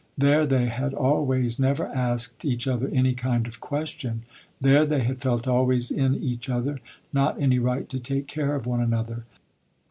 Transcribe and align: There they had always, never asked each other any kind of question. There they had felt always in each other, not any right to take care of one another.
There 0.17 0.47
they 0.47 0.65
had 0.65 0.95
always, 0.95 1.59
never 1.59 1.85
asked 1.85 2.43
each 2.43 2.67
other 2.67 2.87
any 2.91 3.13
kind 3.13 3.45
of 3.45 3.59
question. 3.59 4.23
There 4.59 4.83
they 4.83 5.03
had 5.03 5.21
felt 5.21 5.47
always 5.47 5.91
in 5.91 6.15
each 6.15 6.49
other, 6.49 6.79
not 7.13 7.39
any 7.39 7.59
right 7.59 7.87
to 7.89 7.99
take 7.99 8.25
care 8.25 8.55
of 8.55 8.65
one 8.65 8.81
another. 8.81 9.25